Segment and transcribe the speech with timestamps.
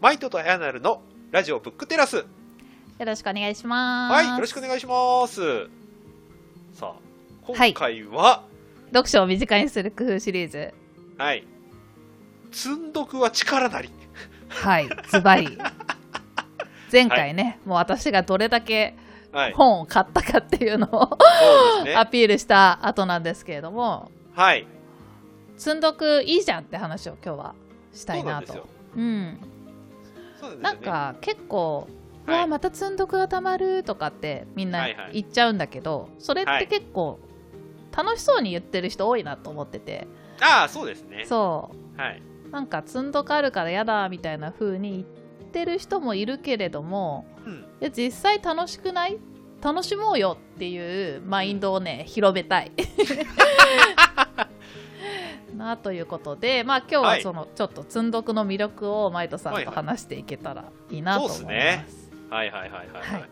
[0.00, 2.18] マイトとアヤナルのラジオブックテラス。
[2.18, 2.24] よ
[3.00, 4.12] ろしくお願いします。
[4.12, 5.68] はい、よろしくお願いします。
[6.72, 6.94] さあ、
[7.42, 8.44] 今回は、
[8.92, 10.72] 読書を身近にする工夫シリーズ。
[11.16, 11.44] はい、
[12.52, 13.90] 積んどくは力なり。
[14.48, 15.58] はい、ズバリ。
[16.92, 18.94] 前回ね、もう私がどれだけ
[19.32, 21.18] はい、本を買ったかっていうのを
[21.84, 21.94] ね。
[21.98, 24.64] アピールした後なんですけれども、はい、
[25.56, 27.54] 積んどくいいじゃんって話を今日は
[27.92, 28.56] したいなとそう
[28.96, 29.38] なん
[30.56, 30.62] ね。
[30.62, 31.88] なんか結構、
[32.26, 37.18] うはいわまた積んどくがたまるとかってみんなはいはい言っちゃうんだけど、それって結構
[37.96, 40.06] 楽しそうに言ってる人多いなと思ってて、
[40.40, 41.24] ああ、そうですね。
[41.26, 42.22] そうはい。
[42.50, 45.04] なんか積んどくあるから嫌だみたいな風に
[45.40, 47.52] 言ってる人もいるけれどもうん。
[47.54, 49.18] いや実際楽しくない？
[49.60, 52.70] 楽しもうよっていうマインドをね広めたい
[55.58, 57.22] なということでまあ今日ははい。
[57.22, 61.86] そのちょっと積んどくの魅力をマイトさんとはいはい話していけたらいいなと思います、そうっすね。
[62.30, 63.20] はいはいはいはい、はい。
[63.20, 63.30] はい。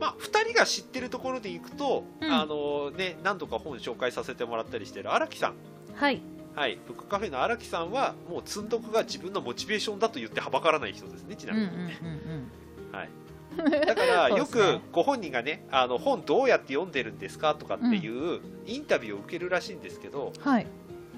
[0.00, 2.32] まあ、2人が知ってるところでいくと、うん。
[2.32, 5.54] あのね、何度か本紹介させてもらったりしてる荒木さん、
[5.94, 6.20] はい。
[6.54, 12.98] はい、ブックカフェの荒木さんはもう積んどくが自分のモチベーションだと言ってはばからない人ですねちなうんうんみにね、うん。
[12.98, 20.66] はい、だからよく ご本人がねあの本どうやって読んでるんですかとかっていうインタビューを受けるらしいんですけど、うんはい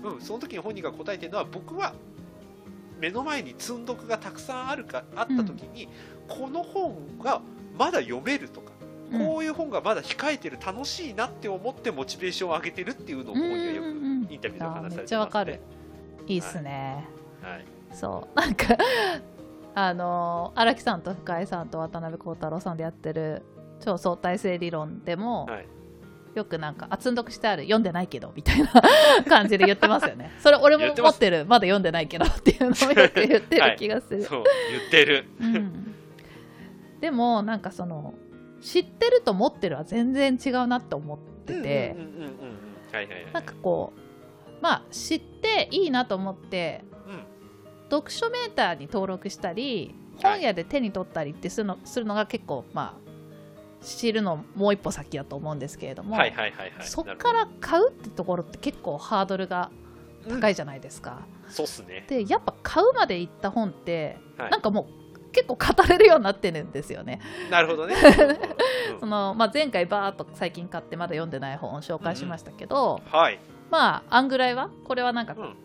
[0.02, 1.94] うん、その時に本人が答えてるのは僕は
[3.00, 5.88] 目の前に積んどくがたくさんあるかあった時に、
[6.28, 7.40] この本が
[7.78, 8.72] まだ読めるとか、
[9.10, 9.26] うん。
[9.26, 14.28] こういう本がまだ控えてる楽しいなって思ってモチベーションを上げてるっていうのを本人がよくうんうんうん。
[14.30, 15.60] インタビューで話されてます、ね、あーめっちゃわかる。
[16.26, 17.08] いいっすね、
[17.42, 17.64] はい。
[17.92, 18.38] そう。
[18.38, 18.66] なんか
[19.74, 23.42] あの荒木さんと深井さんと渡辺幸太郎さんでやってる
[23.80, 25.66] 超相対性理論でも、はい
[26.34, 28.70] よくなんかあ積んどくしてある読んでないけどみたいな
[29.28, 30.30] 感じで言ってますよね。
[30.38, 35.24] それ俺も持ってるまだ読んでないけどっていうのをよく言ってる気がする、そう言ってる。
[35.40, 35.94] うん、
[37.00, 38.14] でもなんかその
[38.60, 41.96] 知ってると持ってるは全然違うなって思ってて、
[43.32, 44.00] なんかこう
[44.62, 47.24] まあ知っていいなと思ってうん。
[47.90, 50.32] 読書メーターに登録したりはい。
[50.34, 53.09] 本屋で手に取ったりってするの,、するのが結構まあ
[53.82, 56.86] 知るのもう一歩先だと思うんですけれども、はいはいはいはい。
[56.86, 59.70] そっから買うってところって結構ハードルが
[60.28, 61.22] 高い、いじゃないですか。
[61.34, 62.04] うんそうっすね。
[62.08, 64.50] でやっぱ買うまで行った本って、はい。
[64.50, 67.20] なんかもう結構語れるようになってるんですよね。
[67.50, 67.94] なるほどね、
[68.90, 68.94] うん。
[68.94, 73.38] うんそのまあ、前回バーっと最近買ってまだ読んでない本を紹介しましたけど、はい、
[73.70, 75.56] まああんぐらいはこれはなんかうん。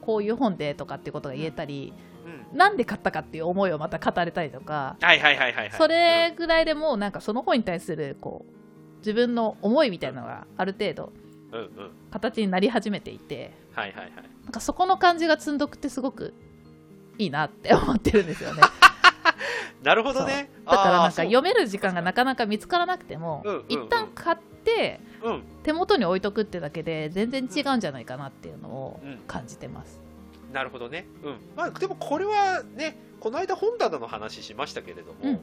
[0.00, 2.13] こういう本でとかっていうことが言えたり、うん、
[2.54, 5.70] なんで買ったかっていう思いをまた語れたりとか、はいはいはいはいはい。
[5.72, 11.12] それぐらいでもうなんかその本に対するこう自分の思いみたいなのがある程度
[11.52, 11.64] うんうん。
[11.64, 14.12] うん形になり始めていてはいはいはい。
[14.44, 16.32] なんかそこの感じが積んどくってすごく
[17.18, 18.62] いいなって思ってるんですよね。
[19.82, 20.48] なるほどね。
[20.64, 23.64] だからなんか読める時間がなかなか見つからなくても、うんうんうん。
[23.68, 25.42] 一旦買ってうん。
[25.64, 29.18] 手元に置いとくってだけで全然違うんじゃないかなっていうのをうん。
[29.26, 30.00] 感じてます、
[30.54, 31.36] なるほどね、うん。
[31.56, 35.30] まあ、でもこれはねこの間本棚の話しましたけれども、うん。
[35.30, 35.40] うん。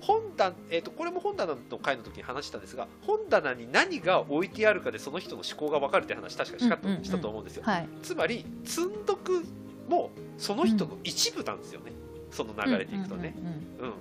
[0.00, 7.04] 本棚えー、とこれも本棚の回の時に話したんですが本棚に何が置いてあるかでその人の思考が分かるって話確かした,、うんうんうん。
[7.04, 7.64] したと思うんですよ。
[7.66, 7.88] はい。
[8.02, 9.44] つまり積んどく
[9.88, 11.92] もその人の一部なんですよね、
[12.30, 13.88] その流れでいくとね、うんうんうん。
[13.88, 13.94] うん、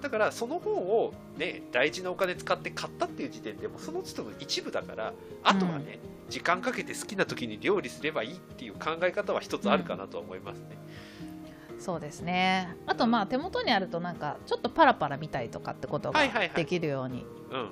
[0.00, 5.12] だからその本を、ね、大事なお金使って買ったっていう時点でもその人の一部だから
[5.42, 10.78] あとはね、時間かけて好きな時に料理すればいいっていう考え方は一つあるかなとは思いますね。
[11.78, 12.76] そうですね。
[12.86, 16.20] あとまあ手元にあるとなんかちょっとパラパラ見たりとかってことが
[16.54, 17.70] できるようにうん。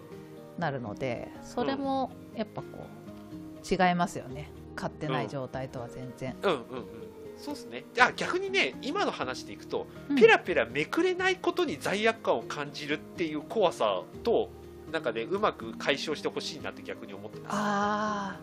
[0.58, 4.50] なるのでそれもやっぱこう違いますよね。
[4.74, 7.07] 買ってない状態とは全然、うんうんうん
[7.38, 7.84] そうですね。
[8.00, 10.16] あ逆にね今の話でいくと、うん。
[10.16, 14.50] ペラペラめくれないことに罪悪感を感じるっていう怖さと
[14.92, 17.52] なんかねうまく解消してほしいなって逆に思ってます。
[17.54, 18.40] あ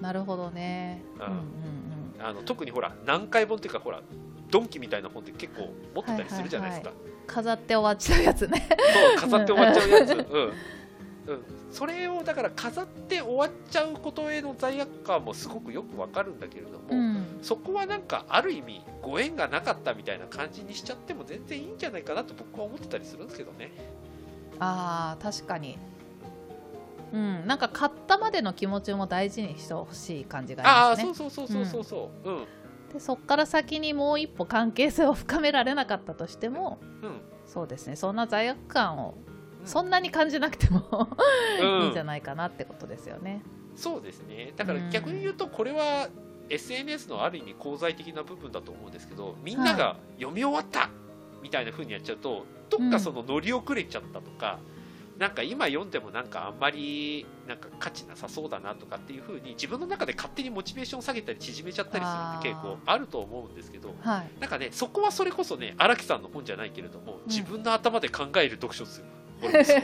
[0.00, 1.02] あなるほどね。
[1.16, 1.22] うん。
[1.22, 1.42] うんうん
[2.24, 4.00] あの特にほら何回本っていうかほら
[4.48, 8.68] ドンキみたいな本って結構持ってたりするじゃないですか、うん飾って終わっちゃうやつね。
[8.68, 10.52] そう飾って終わっちゃうやつ、うん
[11.26, 17.38] うん、それをだから飾って終わっちゃうことへの罪悪感もすごくよくわかるんだけれども、うん。
[17.42, 23.70] そこはなんかある意味ご縁がなかったみたいな感じにしちゃっても全然いいんじゃないかなと僕は思ってたりするんですけどね。
[24.58, 25.78] ああ確かに。
[27.12, 27.46] うん。
[27.46, 31.30] なんか買ったまでの気持ちも大事にしてほしい感じがああありますね。
[31.30, 32.30] そうそうそうそうそうそう。
[32.30, 32.46] うん。
[32.92, 37.20] でそっから先にもう一歩関係性を深められなかったとしてもうん。
[37.46, 37.94] そうですね。
[37.94, 39.31] そんな罪悪感をうん
[39.64, 41.08] そんなに感じなくても
[41.60, 41.82] うん。
[41.82, 43.42] いいんじゃないかなってことですよね。
[43.76, 44.52] そうですね。
[44.56, 46.08] だから逆に言うとこれは、
[46.50, 50.90] SNS のある意味功罪的な部分だと思うんですけどみんなが読み終わった
[51.42, 54.58] みたいな風にやっちゃうとどっかその乗り遅れちゃったとか、
[55.18, 64.30] なんか今読んでもなんかあんまりなんか価値なさそうだなとかっていう風に自分の中で勝手にモチベーションを下げたり縮めちゃったりするって傾向あると思うんですけどはい。
[64.40, 69.02] なんかねそこはそれこそね荒木さんの本じゃないけれども自分の頭で考える読書す
[69.50, 69.80] ですよ、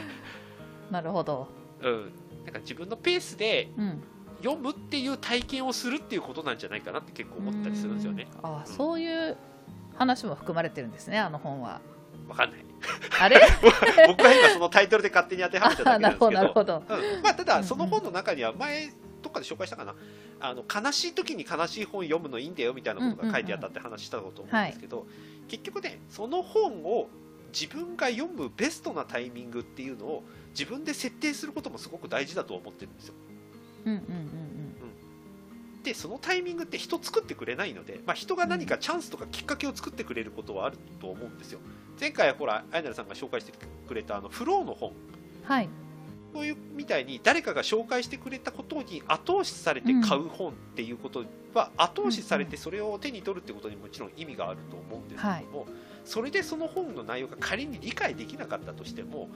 [0.90, 1.48] なるほど、
[1.80, 2.12] うん、
[2.44, 4.02] なんか自分のペースでうん、
[4.42, 8.28] 読むっていう体験をするっていうことなんじゃないかなって結構思ったりするんですよね。
[8.42, 8.72] あうん。
[8.72, 9.36] そういう
[9.96, 11.80] 話も含まれてるんですねあの本は。
[12.28, 12.60] わかんない。
[13.20, 13.40] あれ？
[14.08, 16.30] 僕は今そのタイトルで勝手に当てはめただあけななんですけど。
[16.30, 16.82] どなるほど。
[16.88, 17.22] うん。
[17.22, 18.90] まあ、ただその本の中には前
[19.22, 19.94] どっかで紹介したかな。
[20.38, 25.06] あの悲しい時に悲しい本読むのいいんだよみたいなことが書いてあったって話したこと思うんですけど、
[25.48, 27.08] 結局ねその本を
[27.52, 33.14] 自分が読むベストなタイミングっていうのを自分で設定することもすごく大事だと思ってるんですよ。
[33.86, 34.36] うんうんうん
[35.86, 41.60] でそのタイミングって人作ってくれないので、まあ、人が何かチャンスとかきっかけを作ってくれることはあると思うんですよ。
[42.00, 43.52] 前回ほらあやなるさんが紹介して
[43.86, 44.90] くれたあのフローの本。
[44.90, 45.68] うんはい。
[46.34, 55.66] そういうみたいに誰かが紹介してくれたことに後押しされて買う本っていうことは後押しされてそれを手に取るってことにもちろん意味があると思うんですけども、
[56.06, 59.28] それでその本の内容が仮に理解できなかったとしても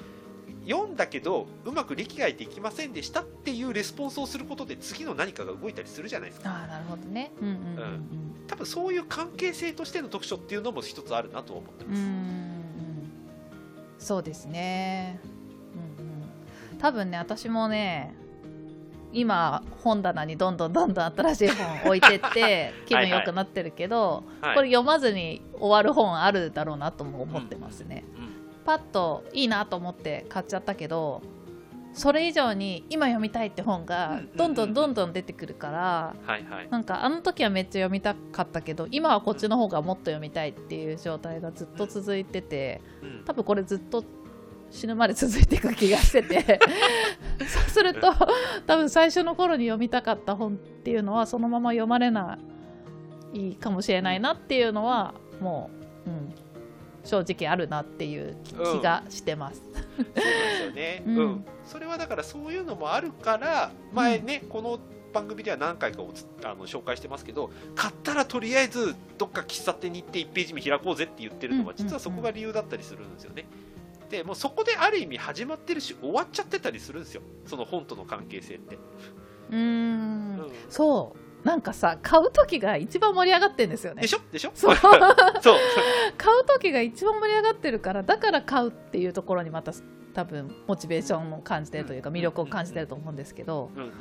[0.66, 6.50] 読んだけどうまく理解できませんでしたっていうレスポンスをすることで次の何かが動いたりするじゃないですか。
[6.50, 7.32] ああなるほどね。
[7.40, 12.00] うんうんうん多分そういう関係性としての読書っていうのも一つあるなと思ってます。
[12.00, 13.12] ん。
[13.96, 15.20] そうですね。
[15.98, 16.78] うんうん。
[16.78, 18.12] 多分ね私もね
[19.12, 28.28] 今本棚にどんどんどんどん新しい本置いてって気分良くなってるけどはいこれ読まずに終わる本あるだろうなとも思ってますね、うん。
[28.64, 31.22] パッといいなと思って買っちゃったけど
[31.92, 36.14] それ以上に今読みたいって本がどんどんどんどん出てくるから
[36.70, 43.24] なんかあの時はめっちゃ読みたかったけど今はこっちの方がもっと読みたいっていう状態がずっと続いててうん。
[43.24, 44.04] 多分これずっと
[44.70, 46.60] 死ぬまで続いていく気がしてて。
[47.46, 48.12] そうすると
[48.66, 52.38] 多分最初の頃に読みたかった本っていうのはそのまま読まれな
[53.32, 55.70] いかもしれないなっていうのはも
[56.06, 56.34] う、うん、
[57.04, 59.62] 正直あるなっていう気うんがしてます。
[59.62, 61.28] そうなんですよね、う うん。
[61.30, 64.78] んそれはだからそういうのもあるから前ね、この
[65.12, 71.88] 番組では何回かおつあの紹介してますけど買ったらとりあえずどっか喫茶店に行って1ページ目開こうぜって言ってるのはうんうんうん。
[71.88, 73.46] 実はそこが理由だったりするんですよね。
[74.10, 77.22] でもうそこである意味始まってるし終わっちゃってたりするんですよ。
[77.46, 78.76] その本との関係性って。
[79.50, 79.58] うーん。
[79.58, 80.52] うん。
[80.68, 81.46] そう。
[81.46, 84.02] なんかさ買う時が一番盛り上がってんですよね。
[84.02, 84.18] でしょ？
[84.32, 84.50] でしょ？
[84.54, 84.74] そう。
[85.40, 85.56] そう。
[86.18, 89.72] 買う時が一番盛り上がってるからだから買うっていうところにまた
[90.12, 93.92] 多分モチベーションを感じてるというかうん魅力を感じてると思うんですけどうんうん。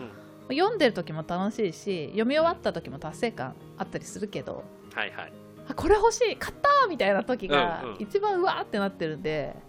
[0.57, 4.63] 読んでる時も楽しいし読み終わった時も達成感あったりするけど
[4.95, 5.33] はいはい、
[5.67, 7.95] あこれ欲しい買ったーみたいな時がうんうん。
[7.99, 9.68] 一番うわーってなってるんでう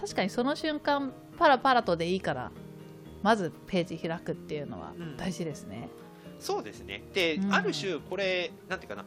[0.00, 2.50] 確かにその瞬間パラパラとでいいから
[3.22, 5.16] まずページ開くっていうのはうん。
[5.16, 5.88] 大事ですね。
[6.38, 7.02] そうですね。
[7.12, 7.54] で、うん。
[7.54, 9.04] ある種これなんていうかな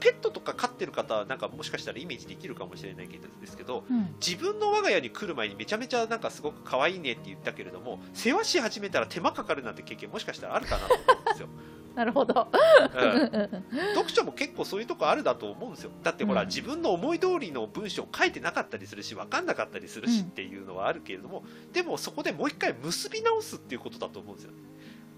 [0.00, 4.14] ペットとか飼ってる方はなんかもしかしたらイメージできるかもしれないけどですけどうん。
[4.24, 11.48] 自分の我が家に来る前にめちゃめちゃなんかすごく可愛いねって言ったけれども世話し始めたら手間かかるなんて経験もしかしたらあるかなと思うんですよ、
[11.94, 12.48] なるほど。
[12.52, 13.62] うん、
[13.94, 15.90] 読書も結構そういうとこあるだと思うんですよ。
[16.02, 16.48] だってほら、うん。
[16.48, 24.50] 自分の思い通りの文章を書いてなかったりするし分かんなかったりするしうんっていうのはあるけれども、でもそこでもう一回結び直すっていうことだと思うんですよ。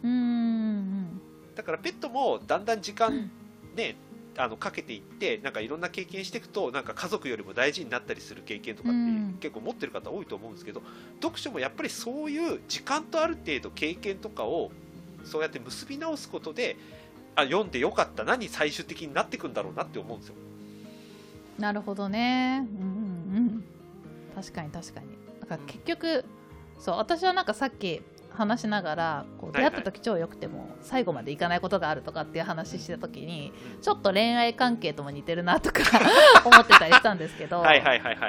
[0.05, 1.21] うーん。
[1.57, 3.31] だからペットもだんだん時間
[3.75, 3.97] ね、
[4.39, 10.83] あのかけていってなんかいろんな経験していくとなんか家族よりも大事になったりする経験とかってうん結構持ってる方多いと思うんですけど
[11.21, 14.71] 読書もやっぱりそういう時間とある程度経験とかを
[15.25, 16.77] そうやって結び直すことで
[17.35, 20.35] あ読んでよかったなに最終的になっていくんだろうなって思うんですよ。
[21.59, 22.67] なるほどね。
[22.81, 22.89] うん
[23.35, 23.65] うんうん。
[24.35, 25.07] 確かに確かに。
[25.41, 26.25] だから結局、
[26.79, 35.83] そう私はなんかさっき話しながらこう出会った時超良くても最後までいかないことがあるとかっていう話してた時にちょっと恋愛関係とも似てるなとか
[36.45, 37.63] 思ってたりしたんですけど。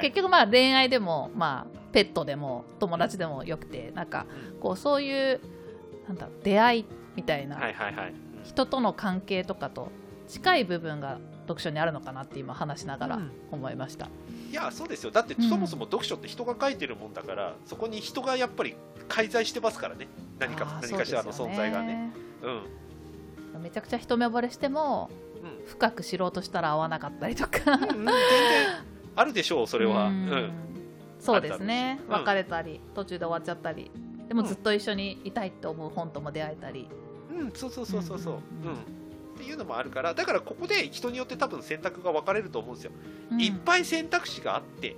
[0.02, 4.26] 結局まあ恋愛でもまあペットでも友達でもよくてなんか
[4.60, 5.40] こうそういう
[6.08, 7.60] なんだ出会いみたいな。
[8.44, 9.92] 人との関係とかと
[10.28, 14.08] 近い部分が読書にあるのかなって今話しながらうん思いました。
[14.50, 15.12] いやそうですよ。
[15.12, 15.50] だってうん。
[15.50, 18.76] そもそも読書って人が書いてるもんだから、そこに人がやっぱり
[19.08, 20.08] 介在してますからね。
[20.40, 22.12] 何か何かしらの存在がね。
[23.54, 23.62] うん。
[23.62, 25.10] めちゃくちゃ一目惚れしても、
[25.44, 25.68] うん。
[25.68, 27.74] 深く知ろうとしたら合わなかったりとか。
[27.74, 28.14] うんうん全然
[29.16, 30.08] あるでしょうそれは。
[30.08, 30.16] ううん。
[30.28, 30.52] ん
[31.20, 32.00] そうですね。
[32.08, 33.92] 別れたり、途中で終わっちゃったり。
[34.30, 36.88] でもずっと一緒にいたいと思う本とも出会えたり、
[37.36, 38.78] うん、そうそうそうそうそう、ううんん
[39.40, 42.92] っていうのもあるからだからここで人によって多分選択が分かれると思うんですよ、
[43.32, 43.42] うん。
[43.42, 44.98] いっぱい選択肢があって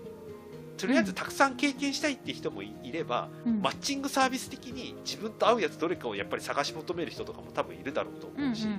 [0.78, 3.62] とりあえずたくさん経験したいって人もいいれば、うん。
[3.62, 8.72] マッチングサービス的に自分と合うやつどれかをやっぱり探し求める人とかも多分いるだろうと思うし、うん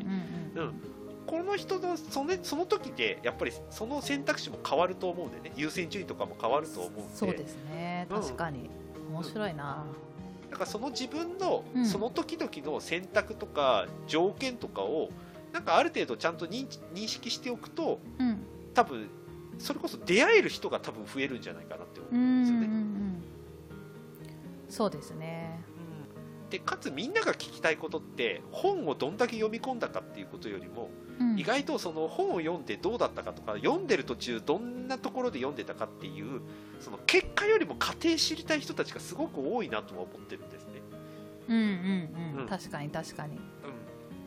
[0.60, 0.74] うん
[1.24, 5.52] この人のそのその時でやっぱりその選択肢も変わると思うんでね。
[5.56, 7.02] 優先順位とかも変わると思うんで。
[7.14, 8.08] そうですね。
[8.10, 8.20] うん。
[8.20, 8.68] 確かに、
[9.08, 9.84] 面白いな、
[10.50, 11.86] だからその自分のうん。
[11.86, 15.10] その時々の選択とか条件とかを
[15.52, 18.38] なんかある程度ちゃんと認知認識しておくとうん。
[18.74, 19.08] 多分
[19.58, 22.66] それこそ出会える人が多分増えるんじゃないかなって思ううんんですよね。
[22.66, 23.22] うんうん
[24.68, 25.60] そうですね。
[26.48, 30.88] でかつみんなが聞きたいことって本をどんだけ読み込んだかっていうことよりも、
[31.20, 31.38] うん。
[31.38, 36.40] 意外とその本を読んでどうだったかとか読んでる途中どんなところで読んでたかっていう
[36.80, 40.70] その結果よりも過程知りたい人たちがすごく多いなとは思ってるんですね。
[41.48, 41.62] うんうん
[42.34, 42.46] うん、うん。
[42.48, 43.36] 確かに確かに。
[43.36, 43.42] うん、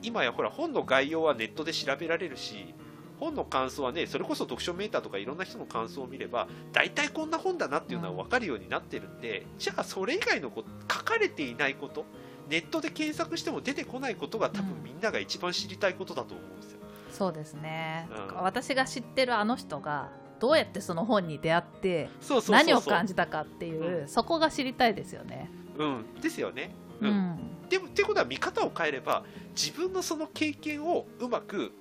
[0.06, 2.74] 今やほら本の概要はネットで調べられるし
[3.20, 12.06] 本の感想はねそれこそ読書メーターとかいろんな人の感想を見れば大体こんな本だなっていうのは分かるようになってるんで、じゃあそれ以外のこと書かれていないこと
[12.50, 14.84] ネットで検索しても出てこないことが多分うん。
[14.84, 16.80] みんなが一番知りたいことだと思うんですよ。
[17.12, 18.44] そうですね、うん。
[18.44, 20.10] 私が知ってるあの人が
[20.40, 22.10] どうやってその本に出会って
[22.50, 25.50] 何を感じたかっていう、うそこが知りたいですよね。
[25.78, 26.72] うん、ですよね。
[27.02, 27.12] う、うん。
[27.12, 29.24] んでもってことは見方を変えれば
[29.56, 31.72] 自分のその経験をうまく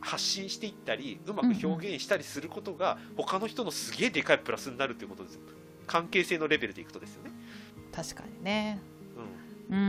[0.00, 5.40] 発信していったりうまく表現したりすることが他の人のすげえでかいプラスになるということですよ
[5.86, 7.32] 関係性のレベルでいくとですよね、
[7.92, 8.80] 確かにね。
[9.68, 9.80] ううん。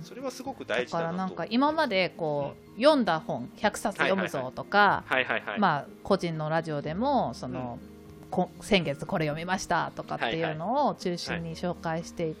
[0.02, 7.78] それはすごくだ大事だからなんか今までこう読んだ本100冊読むぞとか、はいはいはい、まあ個人のラジオでもその、
[8.30, 12.36] こ先月これ読みましたとかっていうのを中心に紹介してうん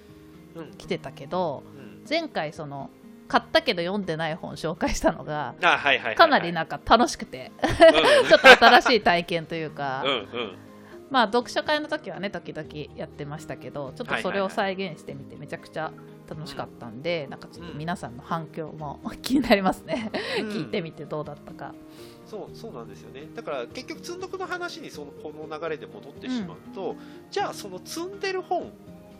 [0.76, 2.04] きてたけど、うん。
[2.08, 2.90] 前回その
[3.28, 5.54] 買ったけど読んでない本紹介したのが
[6.16, 8.28] かなりなんか楽しくてうん。
[8.28, 10.14] ちょっと新しい体験というか、うんう
[10.44, 10.56] ん
[11.10, 15.90] まあ読書会の時はね時々やってましたけどちょっとそれを再現してみてめちゃくちゃ
[16.28, 20.48] 楽しかったんで、なんかちょっと皆さんの反響も 気になりますね、うん。
[20.50, 21.74] 聞いてみてどうだったか。
[22.26, 23.28] そうそうなんですよね。
[23.34, 26.96] だから結局積んどくの話にそのこの流れで戻ってしまうと、
[27.30, 28.64] じゃあその積んでる本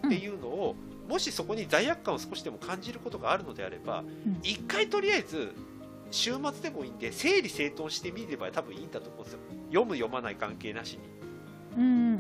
[0.07, 0.77] っていうのを、
[1.09, 4.05] もしそこに罪悪感を少しでも感じることがあるのであれば、
[4.43, 5.55] 1回とりあえず
[6.11, 9.39] 週末でもいいんで整理整頓してみれば多分いいんだと思うんですよ。
[9.69, 10.99] 読む読まない関係なし
[11.77, 12.19] に、うん、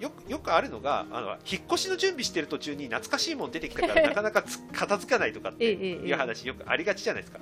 [0.00, 7.40] よよくあるのがあの引っ越しの準備してる途中に懐かしいもん出てきたから なかなか片付かないとかっていう話よくありがちじゃないですか、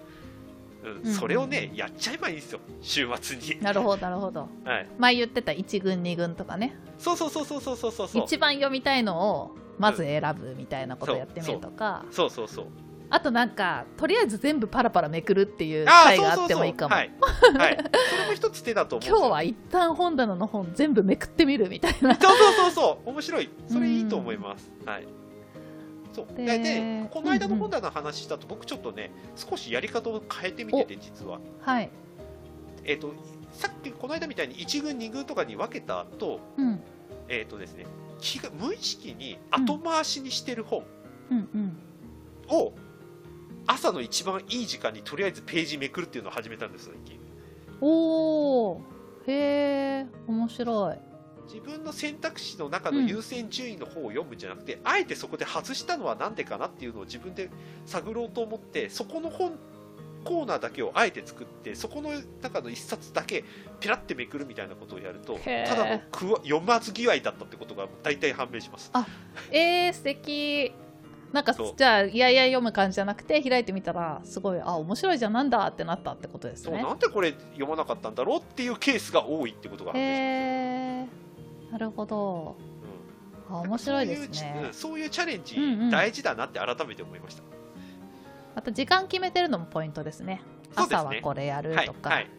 [1.04, 3.60] うん、それをね、やっちゃえばいいんですよ週末に。
[3.62, 6.76] なるほどなるほど、はい、前言ってた1軍2軍とかね。
[6.98, 8.24] そうそうそうそうそうそうそう。
[8.24, 12.30] 一番読みたいのをまず選ぶみたいなことをやってみるとか、そう。
[12.30, 12.66] そうそう
[13.10, 16.94] あとなんかとりあえず全部パラパラめくるっていう回があってもいいかも。
[16.94, 17.10] はい、
[17.56, 17.78] はい、
[18.10, 22.14] それも一つ手だと思う今日は一旦本棚の本全部めくってみるみたいな。
[22.16, 23.08] そうそうそうそう。
[23.10, 23.48] 面白い。
[23.66, 25.06] それいいと思います、はい。
[26.12, 26.36] そう。
[26.36, 31.40] でででこの間のうんうん本棚の話したと僕ちょっとね少しやり方を変えてみてて実は。
[31.62, 31.90] はい。
[32.84, 33.14] えっ、と
[33.52, 36.80] さっきこの間みたいに1軍2軍とかに分けた後うん。
[37.28, 37.86] えっ、とですね
[38.20, 40.84] 気が無意識に後回しにしてる本
[41.30, 41.76] うんうん。
[42.50, 42.72] を、
[43.66, 47.20] 朝の一番いい時間にとりあえずページめくるっていうのを始めたんです最近。
[47.80, 48.80] おお
[49.26, 50.96] へえ面白い。
[51.44, 57.50] 自分の選択肢の中の優先順位の方を読むんじゃなくて、あえてそこで外したのは何でかなっていうのを自分で
[57.86, 59.58] 探ろうと思ってそこの本
[60.24, 62.10] コーナーだけをあえて作ってそこの
[62.42, 63.44] 中の一冊だけ
[63.80, 68.90] ペラってめくるみたいなことをやるとただのくわ読まず嫌いだったってことが大体判明します。
[69.50, 70.72] えー、素敵。
[71.32, 76.78] なんかじゃあいやいや読む感じじゃなくて開いてみたらすごいあ面白いじゃんなんだってなったってことですね。
[76.78, 81.10] そうなんでこれ読まなかったんだろうっていうケースが多いってことが判明し
[81.62, 82.56] ます、なるほど。
[83.50, 83.56] うん。
[83.56, 84.62] あ面白いですね。
[84.64, 85.90] うんそういうチャレンジうんうん。
[85.90, 87.42] 大事だなって改めて思いました、
[88.58, 90.42] また時間決めてるのもポイントですね。
[90.74, 92.30] 朝はこれやるはいとか、はい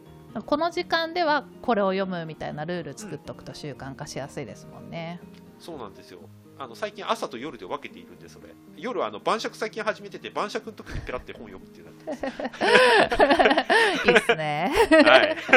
[0.46, 5.18] この時間ではこれを読むみたいなルール作っとくと習慣化しやすいですもんね、
[5.58, 6.20] そうなんですよ。
[6.56, 14.06] あの最近朝と夜で分けているんでそれ夜はあの晩酌最近始めてて晩酌の時にペラって本読むっていうのやって。
[14.08, 14.72] いいですね。
[15.04, 15.36] はい。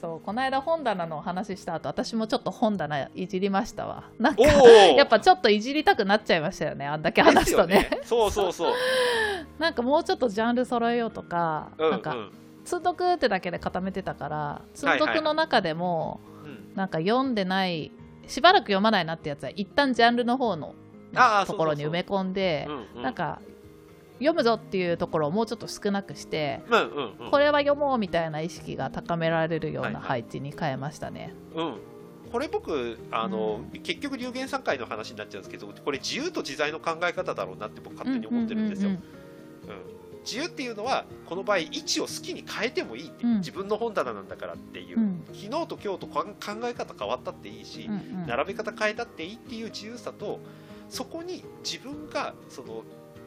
[0.00, 4.04] そうこの間本棚の話した後私もちょっと本棚いじりましたわ。
[4.18, 7.88] なんかおおやっぱちょっといじりたくなっちゃいましたよねあんだけ話すとね。
[7.90, 8.72] ですよそうそうそう
[9.58, 12.16] なんかもうちょっとジャンル揃えようとか、うんなんか
[12.66, 16.74] 積んどくってだけで固めてたから積んどくの中でも、うんうん。
[16.74, 17.92] なんか読んでない
[18.26, 20.74] しばらく読まないなってやつは一旦ジャンルの方の
[21.46, 23.02] ところに埋め込んでうんうん。
[23.02, 23.40] なんか
[24.14, 27.30] 読むぞっていうところをもうちょっと少なくしてうんうんうん。
[27.30, 30.02] これは読もうみたいな意識が高められるようなはいはい。
[30.02, 31.34] 配置に変えましたね。
[31.54, 31.76] うん、
[32.32, 39.02] これ僕あの、結局流言さん会の話になっちゃうんですけどこれ自由と自在の考え方だろうなって僕勝手に思ってるんですよ、ううん
[40.24, 43.38] 自由っていうのはこの場合位置を好きに変えてもいいって、うん。
[43.38, 45.02] 自分の本棚なんだからっていう、うん。
[45.04, 46.24] うん昨日と今日と考
[46.64, 48.26] え方変わったっていいし、うんうん。
[48.26, 50.40] 並べ方変えたっていいっていう自由さと
[50.88, 52.82] そこに自分がその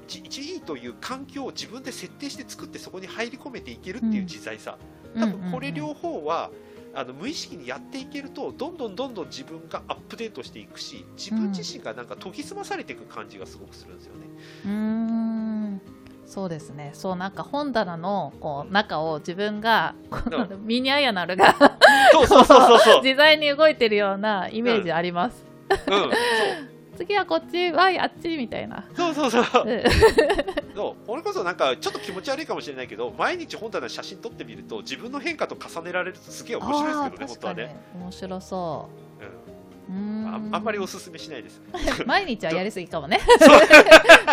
[0.07, 4.79] じいいという環境を自分で設定して作ってそこに入り込めていけるっていう自在さ、
[5.15, 6.49] 多分これ両方は、
[6.95, 14.25] あの無意識にやっていけるとどんどんどんどん自分がアップデートしていくし自分自身がなんか研ぎ澄まされていく感じがすごくするんですよね。
[16.29, 16.91] そうですね。
[16.93, 21.55] そうなんか本棚のこう中を自分がこのミニアヤナルが
[22.11, 22.79] そうそうそうそう。
[22.85, 23.03] そう。
[23.03, 25.43] 自在に動いてるようなイメージあります、
[25.87, 26.11] うん、
[26.97, 28.85] 次はこっちわいあっちみたいな。
[28.93, 29.43] そうそうそう。
[29.43, 29.83] そううん。
[30.75, 31.07] そう。
[31.07, 39.08] これこそなんかちょっと気持ち悪いかもしれないけど毎日本棚の写真撮ってみると自分の変化と重ねられるとすげえ面白いですけどね本当はね、面白そう
[39.91, 41.61] ああんまりおすすめしないです。
[42.05, 43.19] 毎日はやりすぎかもね。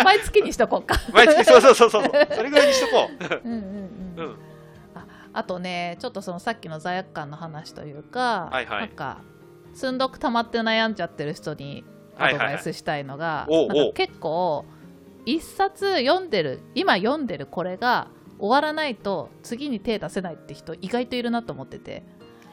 [0.03, 0.95] 毎月にしとこうか。
[1.11, 2.03] 毎月そうそうそうそう。
[2.03, 3.09] それぐらいにしとこ
[3.43, 3.47] う。
[3.47, 3.59] うんうん
[4.17, 4.29] ううん。
[4.31, 4.35] ん
[5.33, 8.79] あとねちょっとそのさっきの罪悪感の話というか、はいはい。
[8.81, 9.21] なんか
[9.73, 11.83] 積んどく溜まって悩んじゃってる人に
[12.17, 13.47] アドバイスしたいのが
[13.93, 14.65] 結構
[15.25, 18.07] 一冊読んでる今読んでるこれが
[18.39, 22.03] 終わらないと次に手出せないって人意外といるなと思ってて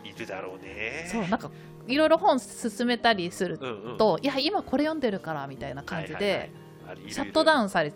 [0.04, 1.08] いるだろうね。
[1.10, 1.50] そうなんか
[1.86, 3.98] いろいろ本勧めたりするうんうん。
[3.98, 6.50] と、いや今これ読んでるからみたいな感じで、はいはいはい
[7.08, 7.94] シャットダウンされち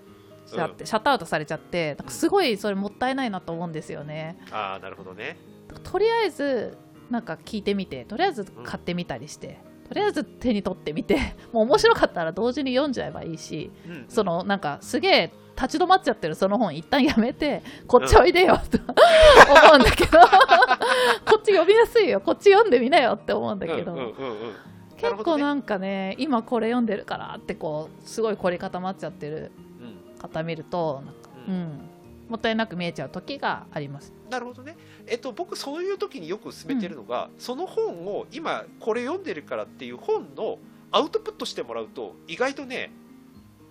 [0.58, 4.38] ゃって、シャットアウトされちゃってなんかすごいそれもったいないなと思うんですよね。
[4.50, 5.36] ああなるほどね。
[5.84, 6.78] とりあえず
[7.10, 11.16] なんか聞いてみてとりあえず買ってみたりして、とりあえず手に取ってみて
[11.52, 16.34] もう面白かったら同時に読んじゃえばいいしうんそのなんかすげえ立ち止まっちゃってる。
[16.34, 20.18] その本一旦やめてこっちおいでよと、思うんだけど。
[21.26, 22.20] こっち読みやすいよ。
[22.20, 24.54] こっち読んでみなよって思うんだけど、うんうんうんうん。
[24.96, 30.18] 結構なんかね今これ読んでるからってこうすごい凝り固まっちゃってるうん。
[30.20, 31.14] 方見るとなん。
[31.14, 31.56] か、ううん。
[31.62, 31.88] ん、
[32.28, 34.12] もったいなく見えちゃう時があります。
[34.30, 34.76] なるほどね。
[35.06, 40.58] えっと、僕そういう時によく勧めてるのが、その本を今これ読んでるからっていう本の
[40.90, 42.90] アウトプットしてもらうと意外とね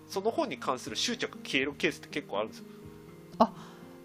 [0.07, 2.65] その本に関する執着消えるケースって結構あるんですよ。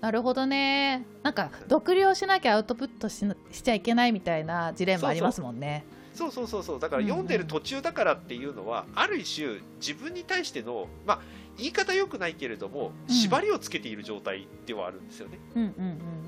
[0.02, 1.06] なるほどね。
[1.22, 5.84] なんか読了しなきゃアウトプットしなしちゃいけないみたいな事例もありますもんね。
[6.12, 6.80] そうそうそうそう。
[6.80, 7.10] だからうんうん。
[7.10, 11.20] 読んでる途中だからっていうのは、ある一種自分に対してのまあ
[11.56, 13.14] 言い方良くないけれどもうん。
[13.14, 15.38] 縛りをつけている状態ではあるんですよね。
[15.54, 15.70] うんうん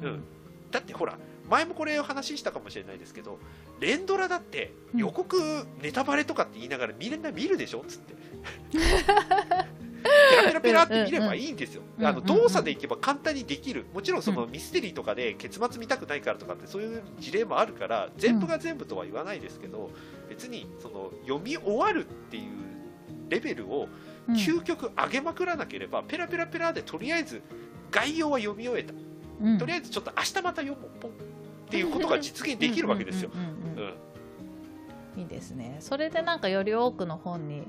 [0.03, 0.09] うん。
[0.09, 0.25] うん。
[0.71, 3.39] だってほら前もこれお話ししたかもしれないですけど
[3.81, 7.81] 連ドラだって予告ネタバレとかって言いながらみんな見るでしょ？
[7.81, 8.15] っつって。
[10.05, 13.87] ペラペラペラって見ればいいんですよ、あの動作でいけば簡単にできる。
[13.95, 19.91] もちろんそのミステリーとかで結末見たくないからとかってそういう事例もあるから全部が全部とは言わないですけど
[20.29, 22.45] 別にその読み終わるっていう
[23.31, 23.89] レベルを
[24.29, 24.35] うん。
[24.35, 27.43] 究極上げまくらなければペラペラペラでとりあえず
[27.91, 28.93] 概要は読み終えた。
[29.41, 29.59] うん。
[29.59, 30.91] とりあえずちょっと明日また読もう。
[31.01, 31.13] ポン
[31.67, 33.31] っていうことが実現できるわけですよ。
[33.35, 33.95] うんうんうんうんうん
[35.17, 35.77] いいですね。
[35.79, 37.65] それでなんかより多くの本にうん。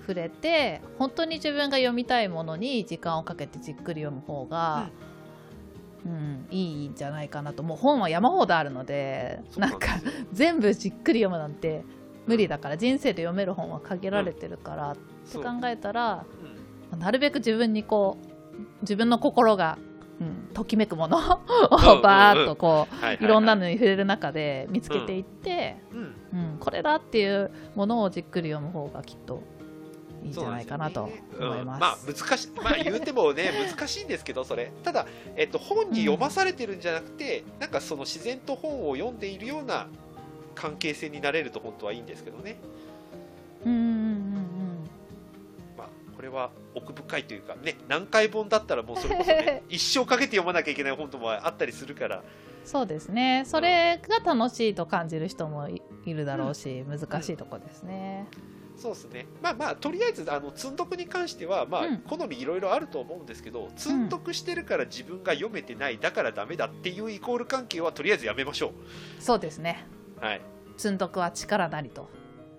[0.00, 4.90] 触れて本当に自分が読みたいものに時間をかけてじっくり読む方が、
[6.04, 6.46] うん。
[6.50, 7.62] いいんじゃないかなと。
[7.62, 10.00] もう本は山ほどあるのでなんか
[10.32, 11.84] 全部じっくり読むなんて
[12.26, 16.24] 無理だから人生で読める本は限られてるからって考えたら
[16.92, 16.98] うん。
[16.98, 18.26] なるべく自分にこう
[18.82, 19.78] 自分の心が、
[20.20, 22.00] うん、ときめくものをうん。
[22.02, 22.88] バーッとこ
[23.20, 25.98] ういろんなのに触れる中で見つけていって、うん。
[25.98, 29.42] うん、これだっていうものをじっくり読む方がきっと
[30.22, 31.76] いいんじゃないかなと思います。
[31.76, 31.80] うん。
[31.80, 34.72] まあ難しいまあ言うてもね 難しいんですけどそれ。
[34.82, 39.86] ただ、えっと、本に読まされてるんじゃなくて、なんかその自然と本を読んでいるような
[40.54, 42.56] 関係性になれると本当はいいんですけどね。
[43.64, 44.15] うん
[46.26, 52.22] れは奥深いというかね何回本だったらもうそれこそね 一生かけて読まなきゃいけない本ともあったりするから。
[52.64, 53.44] そうですね。
[53.46, 58.26] それが楽しいと感じる人もいいるだろうし、難しいとこですね。
[58.76, 59.26] そうですね。
[59.40, 61.98] まあまあとりあえずあの積んどくに関してはまあ、うん。
[61.98, 68.72] 好みいろいろあると思うんですけど積んどくしてるから自分が読めてないだからダメだっていうイコール関係はとりあえずやめましょ
[69.20, 69.86] そうですね。
[70.20, 70.40] うはい。
[70.76, 72.08] 積んどくは力なりと、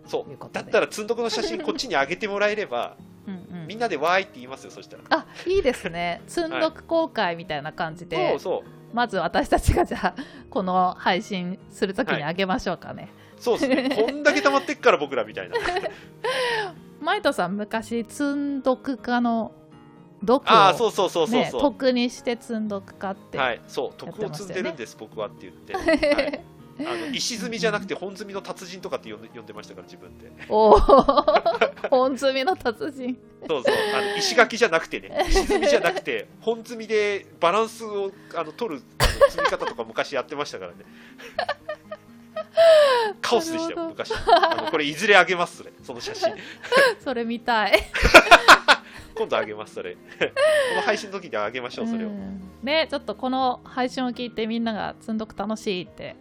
[0.05, 0.59] そいうことで。
[0.61, 0.63] う。
[0.63, 2.95] だったら積んどくの写真こっちに上げてもらえれば
[3.27, 3.67] うんうん。
[3.67, 5.03] みんなでわーいって言いますよそしたら。
[5.09, 6.21] あいいですね。
[6.27, 8.95] 積んどく公開みたいな感じで、そうそう。
[8.95, 13.89] まず私たちがじゃあこの配信するときにあげましょうかね、そうですね。
[13.95, 15.55] こんだけ溜まってっから僕らみたいな。
[17.01, 19.51] マイトさん昔積んどく家の
[20.21, 23.61] 読ああそをうそうそうそうねそう、得にして積んどく家って、はい。
[23.67, 23.85] そう。
[23.87, 25.73] やっ徳を積んでるんです、僕はって言って、
[26.15, 26.43] はい、
[26.79, 30.31] あの石積みじゃなくて本積みの達人とかって呼んで呼んでましたから自分で。
[30.49, 30.79] おお
[31.89, 33.17] 本積みの達人。
[33.47, 33.75] そうそう。
[33.95, 35.25] あの石垣じゃなくてね。
[35.29, 40.77] 石積みじゃなくて本積みでバランスをあの取るあの積み方とか昔やってましたからね。
[43.21, 44.11] カオスでしたよ昔。
[44.13, 45.71] あのこれいずれあげますそれ。
[45.83, 46.33] その写真。
[46.99, 47.73] それ見たい。
[49.15, 49.93] 今度あげますそれ。
[49.93, 49.99] こ
[50.75, 52.41] の配信の時にあげましょうそれを、うん。
[52.61, 56.15] ねちょっとこの配信を聞いてみんなが積んどく楽しいって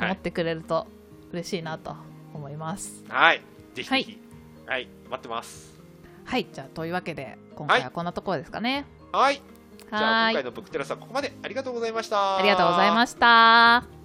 [0.00, 0.86] 思ってくれると
[1.32, 1.94] 嬉しいなと
[2.34, 3.04] 思います。
[3.08, 3.42] はい。
[3.74, 4.18] ぜひぜひ。
[4.66, 5.78] はい、待ってます。
[6.24, 6.46] はい。
[6.52, 8.84] じゃあというわけで今回はこんなところですかね。
[9.12, 9.36] はい。
[9.36, 11.32] じゃあ今回のブックテラスはここまで。
[11.42, 12.38] ありがとうございました。
[12.38, 13.95] ありがとうございました